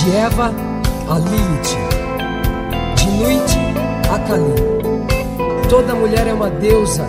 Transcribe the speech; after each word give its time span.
De 0.00 0.16
Eva 0.16 0.50
a 1.10 1.18
Lilith, 1.18 1.76
de 2.96 3.10
noite 3.22 3.58
a 4.10 4.18
Kali. 4.20 5.68
Toda 5.68 5.94
mulher 5.94 6.26
é 6.26 6.32
uma 6.32 6.48
deusa 6.48 7.06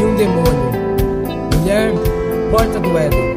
e 0.00 0.02
um 0.02 0.16
demônio. 0.16 0.72
Mulher, 1.58 1.92
porta 2.50 2.80
do 2.80 2.96
Éden, 2.96 3.36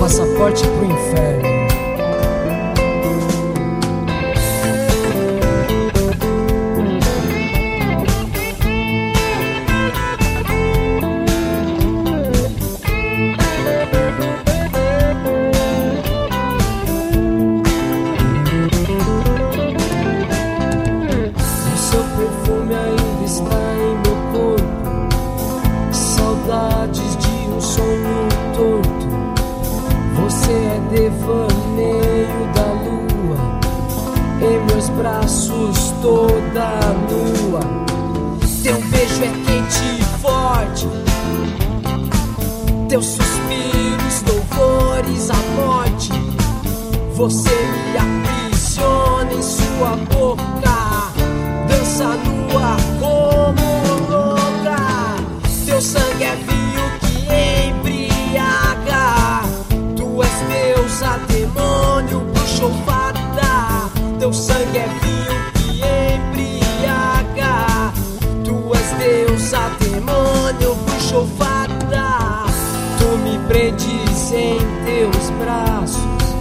passaporte 0.00 0.66
pro 0.66 0.86
inferno. 0.86 1.57
Devaneio 30.90 32.52
da 32.54 32.66
lua, 32.84 33.60
em 34.40 34.66
meus 34.66 34.88
braços 34.90 35.92
toda 36.00 36.70
nua. 37.08 37.60
Teu 38.62 38.80
beijo 38.90 39.22
é 39.22 39.28
quente 39.46 39.84
e 40.00 40.04
forte, 40.20 40.88
teus 42.88 43.06
suspiros, 43.06 44.22
louvores 44.26 45.30
à 45.30 45.36
morte. 45.56 46.10
Você 47.14 47.50
me 47.50 47.98
aprisiona 47.98 49.32
em 49.32 49.42
sua 49.42 49.96
boca, 50.14 50.42
dança 51.68 52.04
nua 52.04 52.76
como 52.98 54.10
louca. 54.10 54.76
Teu 55.66 55.80
sangue 55.80 56.24
é 56.24 56.34
vinho 56.36 57.07
em 74.34 74.58
teus 74.84 75.30
braços, 75.38 76.34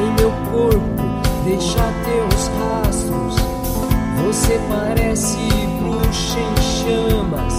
em 0.00 0.12
meu 0.20 0.30
corpo, 0.50 1.02
deixa 1.44 1.92
teus 2.04 2.50
rastros. 2.58 3.36
Você 4.26 4.60
parece 4.68 5.38
bruxa 5.80 6.38
em 6.38 6.56
chamas, 6.78 7.54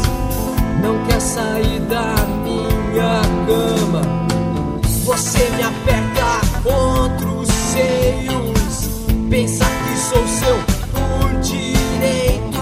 não 0.81 1.05
quer 1.05 1.19
sair 1.19 1.79
da 1.81 2.15
minha 2.43 3.21
cama. 3.45 4.01
Você 5.05 5.49
me 5.57 5.63
aperta 5.63 6.41
contra 6.63 7.27
os 7.27 7.47
seios. 7.47 8.89
Pensa 9.29 9.65
que 9.65 9.97
sou 9.97 10.27
seu 10.27 10.57
por 10.91 11.39
direito. 11.41 12.61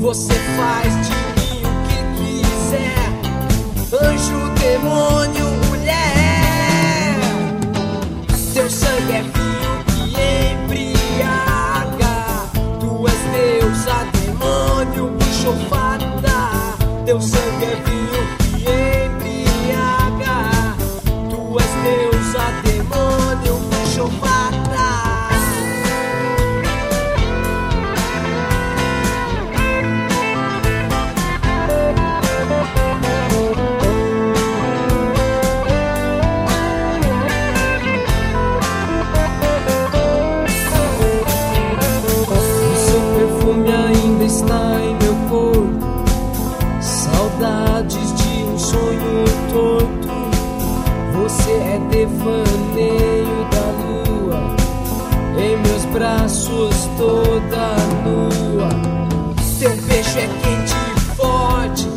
Você 0.00 0.34
faz 0.56 0.92
de 1.06 1.14
mim 1.36 1.62
o 1.62 1.72
que 1.86 1.98
quiser. 2.18 3.06
Anjo, 4.02 4.40
demônio, 4.58 5.13
devaneio 52.04 53.48
da 53.50 53.66
lua. 53.80 54.56
Em 55.38 55.56
meus 55.56 55.84
braços 55.86 56.88
toda 56.98 57.76
nua. 58.04 58.68
Teu 59.58 59.74
beijo 59.82 60.18
é 60.18 60.28
quente 60.42 60.74
e 60.74 61.00
forte. 61.16 61.88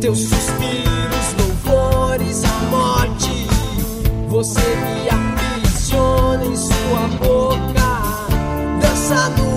Teus 0.00 0.18
suspiros, 0.18 1.34
louvores 1.38 2.44
à 2.44 2.58
morte. 2.70 3.48
Você 4.28 4.60
me 4.60 5.08
aprisiona 5.08 6.44
em 6.44 6.56
sua 6.56 7.08
boca. 7.22 7.88
Dança 8.80 9.30
no 9.30 9.49